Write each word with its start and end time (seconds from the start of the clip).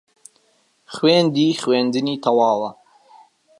خوێندی 0.93 1.49
خوێندنی 1.61 2.15
تەواوە 2.23 2.71